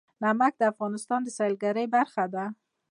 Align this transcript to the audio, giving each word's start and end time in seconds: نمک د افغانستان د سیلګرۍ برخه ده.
نمک 0.23 0.53
د 0.57 0.63
افغانستان 0.71 1.19
د 1.23 1.27
سیلګرۍ 1.37 1.85
برخه 1.95 2.25
ده. 2.33 2.45